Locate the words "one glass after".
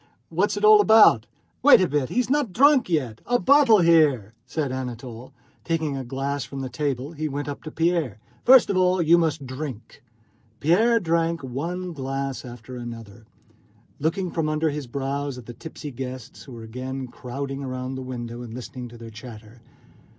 11.43-12.75